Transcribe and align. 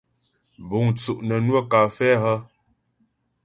Búŋ 0.67 0.85
tsú' 0.97 1.21
nə́ 1.27 1.39
nwə́ 1.45 1.61
kafɛ́ 1.71 2.11
hə́? 2.21 2.37